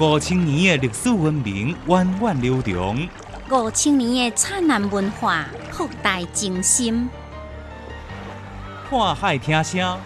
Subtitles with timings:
[0.00, 3.08] 五千年的历史文明源远流长，
[3.50, 7.08] 五千年的灿烂文化博大精深。
[8.88, 9.98] 看海听声，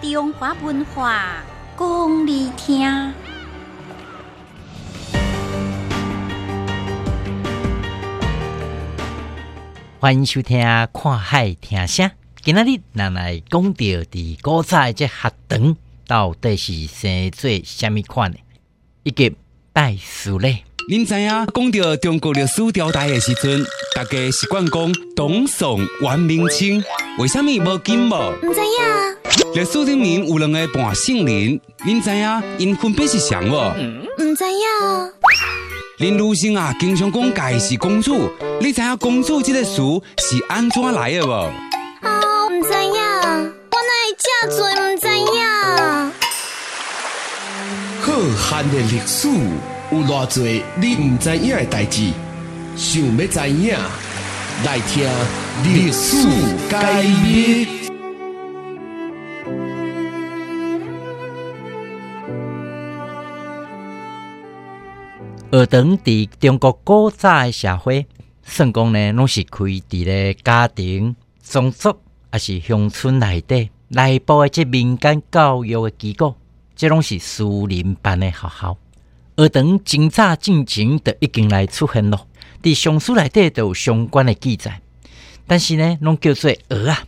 [0.00, 1.42] 中华文化
[1.76, 3.12] 讲你听。
[9.98, 10.60] 欢迎收听
[10.92, 12.06] 《看海听声》。
[12.40, 15.76] 今仔日咱来讲到伫古早这学堂
[16.06, 18.38] 到底是生做虾米款的？
[19.04, 19.32] 以及
[19.72, 20.64] 拜师礼。
[20.88, 26.82] 您知影讲到中国历史朝代的时阵，大家习惯讲董宋、元、明、清，
[27.18, 28.32] 为什么无金无？
[28.42, 33.72] 唔知影，历史里面有两个半圣人，您知影因分别是谁无？
[34.18, 35.12] 唔知影，
[35.98, 39.76] 林如生啊，经常讲家是公主，你知影公主这个词
[40.18, 41.30] 是安怎来的无？
[41.30, 42.94] 哦，唔知影，
[43.70, 44.93] 我哪会这多
[48.54, 49.28] 浩瀚的历史
[49.90, 50.44] 有偌多
[50.80, 52.12] 你唔知影的代志，
[52.76, 53.76] 想要知影，
[54.64, 55.04] 来听
[55.64, 56.24] 历史
[56.70, 57.66] 解密。
[65.50, 68.06] 学堂伫中国古早的社会，
[68.44, 71.96] 算讲呢，拢是开伫咧家庭、宗族，
[72.30, 76.36] 还是乡村内底内部的即民间教育的机构，
[76.76, 78.76] 这拢是私人办的学校。
[79.36, 82.26] 学堂真早进前就已经来出现咯，
[82.62, 84.80] 伫上书内底都有相关的记载，
[85.46, 87.04] 但是呢，拢叫做学啊。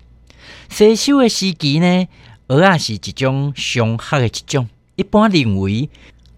[0.69, 2.09] 西修的时期呢，
[2.48, 5.89] 学啊是一种上学的一种，一般认为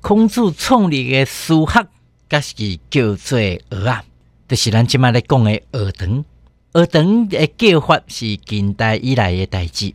[0.01, 1.87] 孔子创立的私学，
[2.29, 2.55] 甲是
[2.91, 4.05] 叫做学啊，
[4.47, 6.25] 就是咱即摆咧讲的学堂。
[6.75, 9.95] 学堂的叫法是近代以来的代志。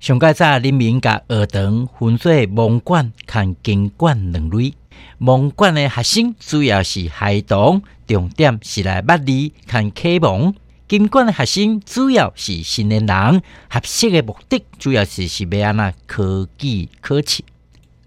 [0.00, 4.72] 上较早人民甲学堂分做蒙馆和经馆两类。
[5.18, 10.54] 蒙馆的学生主要是孩童，重点是来捌字和启蒙；
[10.88, 17.44] 经馆的学生主要是成年人，学习的目的主要是是要安那科技考试。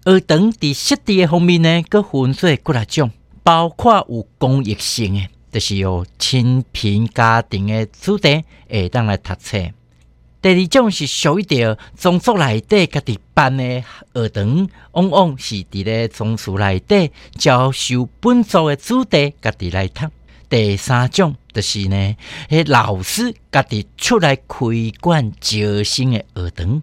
[0.04, 3.12] 学堂伫设置的方面呢，佮分做几啊种，
[3.44, 9.60] 包括有公益性的，就是有清贫家庭的子弟会当来读册。
[10.44, 13.82] 第二种是属于着宗族内底家己办的
[14.12, 20.06] 学堂，往往是伫咧宗族内底教授本族的子弟家己来读。
[20.50, 22.14] 第三种就是呢，
[22.50, 24.66] 迄老师家己出来开
[25.00, 26.82] 馆招生的学堂。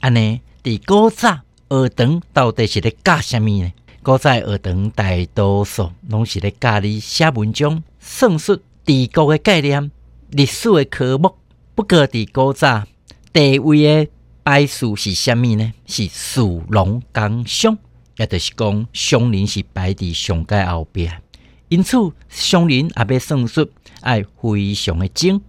[0.00, 3.70] 安尼，伫古早学堂到底是咧教啥物呢？
[4.02, 9.90] 古早学堂大多数拢是咧教你写文章、算术、地国的概念、
[10.30, 11.36] 历史的科目。
[11.74, 12.84] 不过伫古早，
[13.32, 14.10] 地位的
[14.42, 15.72] 摆数是虾米呢？
[15.86, 17.78] 是属农工商，
[18.18, 21.22] 也就是讲商人是摆伫上界后边。
[21.68, 21.96] 因此，
[22.28, 23.70] 商人也要算术，
[24.02, 25.40] 爱非常的精。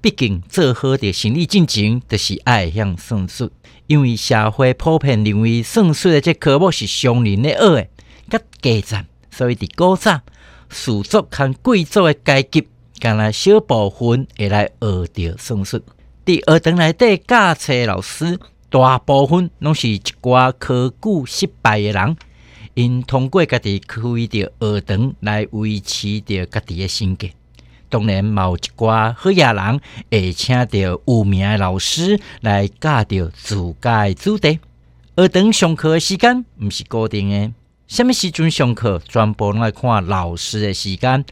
[0.00, 3.50] 毕竟做好的生理进程，就是爱向算术。
[3.88, 7.88] 因为社会普遍认为算术的这科目是商人的恶的，
[8.30, 10.20] 甲低层，所以伫古早
[10.68, 12.68] 士族和贵族的阶级，
[13.00, 15.82] 干来小部分会来学着算术。
[16.24, 18.38] 伫学堂内底教册老师，
[18.70, 22.16] 大部分拢是一寡考古失败的人，
[22.72, 27.32] 因通过家己开着学堂来维持着家己诶生计。
[27.90, 29.80] 当然，嘛有一寡好野人
[30.10, 34.58] 会请着有名诶老师来教着自家诶子弟。
[35.16, 37.52] 学堂上课诶时间毋是固定诶，
[37.86, 41.22] 什么时阵上课，全部拢来看老师诶时间。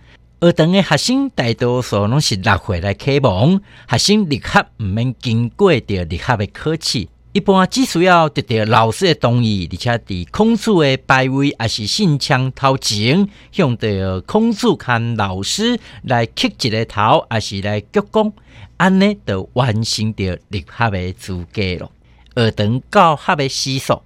[0.42, 18.32] 学堂的学生大多数拢是六岁来启蒙，学生入学毋免经过着入学的考试，一般只需要得到老师的同意，而且伫孔子的排位也是信枪头前，向着孔子看老师来磕一个头，也是来鞠躬，
[18.78, 21.92] 安尼就完成着入学的资格咯。
[22.34, 24.03] 学堂教学的时数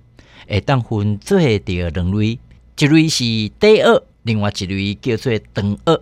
[0.46, 2.38] 会当分做着两类，
[2.78, 3.24] 一类是
[3.58, 5.98] 第二，另外一类叫做长二。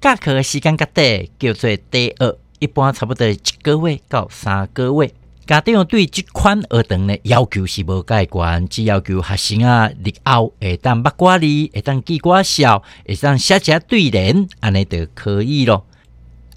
[0.00, 5.12] 教课的时间较短，叫做第二，一般差不多一个月到三个月。
[5.44, 15.84] 家长对这款学堂的要求是无介悬，只要求学生啊入后会当捌歌字，会当记歌笑，会当写写对联，安尼就可以咯。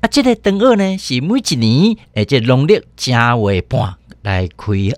[0.02, 4.96] 啊，这个长二呢是每一年诶，即农历正月半来开学，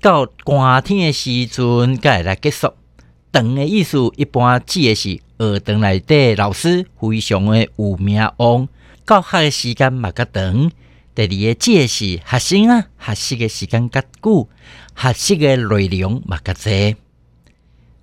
[0.00, 2.72] 到寒天的时阵才会来结束。
[3.32, 5.20] 长的意思一般指的是。
[5.38, 8.68] 学堂内底老师非常的有名望，
[9.06, 10.70] 教学的时间嘛较长。
[11.14, 14.48] 第二个即是学生啊，学习的时间较久，
[14.96, 16.96] 学习的内容嘛较济。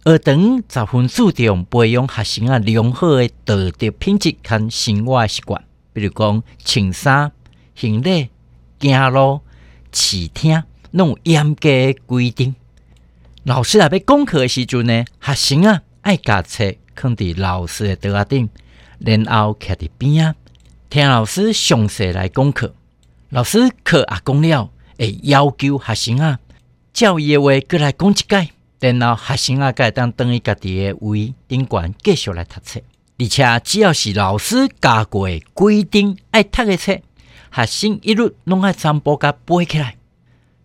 [0.05, 5.61] 学堂十分注重培养学生啊良好的道德品质跟生活习惯，
[5.91, 7.31] 比如讲穿衫、
[7.73, 8.29] 行礼、
[8.79, 9.41] 行路、
[9.91, 12.55] 试听，拢有严格的规定。
[13.43, 18.49] 老师啊，要讲课的时阵呢，学生啊爱夹册放伫老师的桌顶，
[18.99, 20.35] 然后徛伫边啊，
[20.89, 22.73] 听老师详细来讲课。
[23.29, 26.39] 老师课也讲了，会要求学生啊，
[26.93, 28.49] 照伊的话过来讲一解。
[28.79, 32.79] 然后学生啊，该当等于家己的位顶管继续来读册，
[33.17, 36.95] 而且只要是老师教过规定爱读的册，
[37.51, 39.95] 学生一律拢爱全部甲背起来。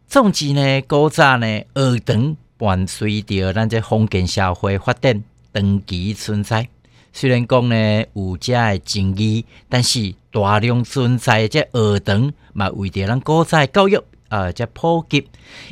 [0.07, 6.69] 总之呢，古早呢，学堂伴随着咱这封建社会发展长期存在。
[7.13, 14.01] 虽然讲呢有遮的争议，但是大量存在这学堂嘛，为着咱古早教育。
[14.29, 15.27] 啊，即普及，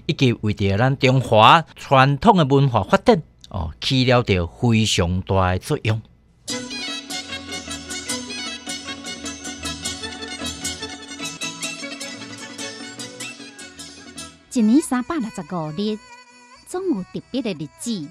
[0.06, 6.02] 以及为着咱中华传统的文化发展，哦，起了着非常大的作用。
[14.52, 15.96] 一年三百六十五日，
[16.66, 18.08] 总有特别的日子。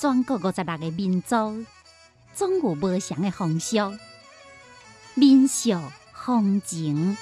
[0.00, 1.66] 全国五十六个民族，
[2.34, 3.76] 总有不同的风俗、
[5.14, 5.78] 民俗、
[6.14, 7.18] 风情。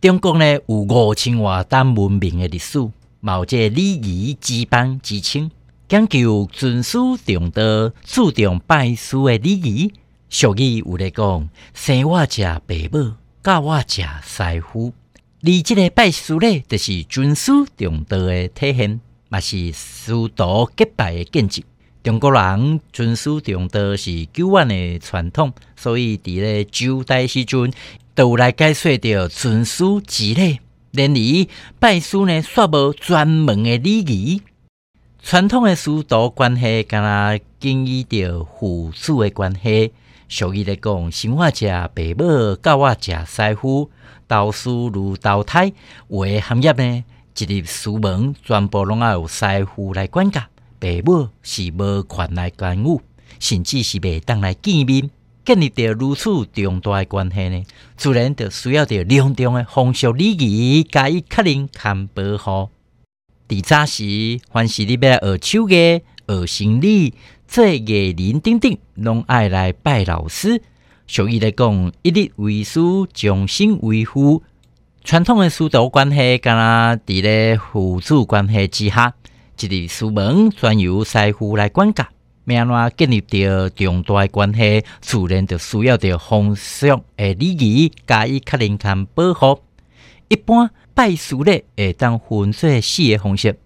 [0.00, 5.48] 中国呢有五千多单文明的历史，有这礼仪之邦之称，
[5.86, 7.62] 讲究尊师重道，
[8.02, 9.92] 注重拜师的礼仪。
[10.34, 13.12] 俗语有咧讲：生我者父母，
[13.44, 14.94] 教我者师傅。
[15.42, 18.98] 而即个拜师咧，就是尊师重道的体现，
[19.30, 21.62] 也是师徒结拜的见证。
[22.02, 27.70] 中国人尊师重道是久远的传统，所以伫咧周代时阵。
[28.14, 30.60] 都来解说着尊师之礼，
[30.92, 31.46] 然而
[31.78, 34.42] 拜师呢，煞无专门的礼仪。
[35.22, 39.92] 传统的师徒关系，敢若建立着父子的关系。
[40.34, 43.90] 俗语来讲，生我者父母，教我者师傅，
[44.26, 45.70] 道师如道胎。
[46.08, 47.04] 话行业呢，
[47.36, 50.40] 一入书门，全部拢要有师傅来管教，
[50.80, 52.98] 父母是无权来干预，
[53.38, 55.10] 甚至是未当来见面。
[55.44, 57.62] 建立着如此重大的关系呢，
[57.98, 62.70] 自然就需要着两种诶风俗礼仪加以确认和保护。
[63.48, 67.12] 伫早时，凡是你要学手艺、学生理、
[67.52, 70.62] 做艺人等等，拢爱来拜老师。
[71.06, 72.80] 俗语来讲，一日为师，
[73.12, 74.42] 终身为父。
[75.04, 79.12] 传统的师徒关系，敢若伫咧父子关系之下，
[79.60, 82.06] 一日师门专由师傅来管教。
[82.46, 89.60] 安怎建立着重大关系，自然就需要着风俗诶礼仪加以确认和保护。
[90.28, 93.58] 一般拜师咧会当分做四个方式：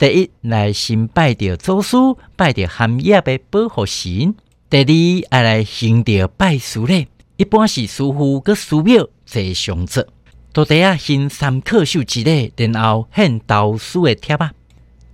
[0.00, 1.94] 第一，来先拜着祖师，
[2.34, 4.32] 拜着行业的保护神；
[4.70, 7.06] 第二，爱来行着拜师咧，
[7.36, 10.06] 一般是师傅佮师庙坐上座，
[10.54, 14.52] 到底啊行三叩首之礼，然后献导师的贴啊。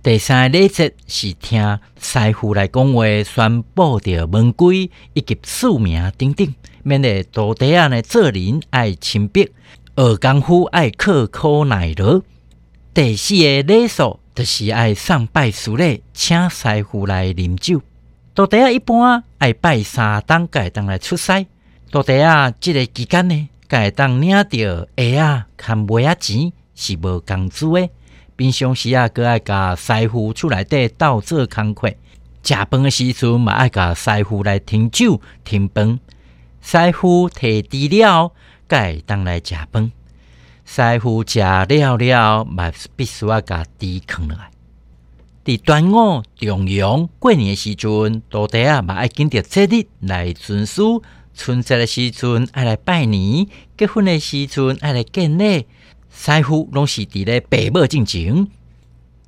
[0.01, 6.47] 第三个礼节是听师傅来讲话，宣布着门规以及署名等等，
[6.83, 9.51] 免得徒弟啊呢做人爱亲笔，
[9.97, 12.21] 学功夫爱刻苦耐劳。
[12.93, 17.81] 第四个礼数就是爱上拜师礼，请师傅来饮酒。
[18.35, 21.43] 徒弟啊一般爱拜三当，会当来出师。
[21.89, 27.89] 徒弟啊，这个期间呢，会当领着鞋啊、看袜啊钱，是无工资的。
[28.35, 31.89] 平常时啊，佮爱甲师傅出来底斗做工课，
[32.43, 35.99] 食饭的时阵嘛爱甲师傅来停酒停饭。
[36.61, 38.31] 师傅摕资了，
[38.69, 39.91] 会当来食饭。
[40.69, 44.51] 师傅食了了，嘛必须要甲猪扛落来。
[45.45, 51.01] 伫端午、重阳、过年的时阵，徒弟啊嘛爱跟着节日来遵守。
[51.33, 53.47] 春节的时阵爱来拜年，
[53.77, 55.65] 结婚的时阵爱来见礼。
[56.11, 58.47] 师傅拢是伫咧爸母进前，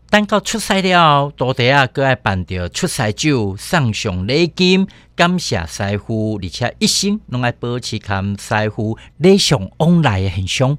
[0.10, 10.78] 等到出世了，徒弟啊，搁爱办着出世酒，送上礼金，感谢师傅，而且一生拢爱保持跟师傅礼尚往来的形象。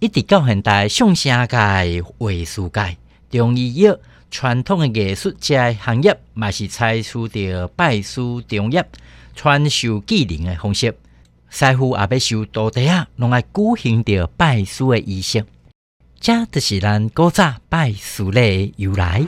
[0.00, 2.96] 一直到现代，相声界、艺术界、
[3.30, 3.96] 中医药、
[4.30, 8.84] 传统的艺术家行业，嘛是采取着拜师重业、
[9.34, 10.94] 传授技能的方式。
[11.48, 13.48] 师傅也要收徒弟啊，拢爱举
[13.78, 15.44] 行着拜师的仪式，
[16.20, 19.24] 这就是咱古早拜师的由来。